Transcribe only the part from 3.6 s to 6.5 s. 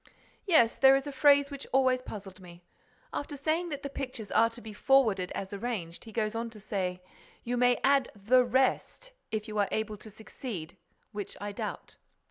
that the pictures are to be forwarded as arranged, he goes on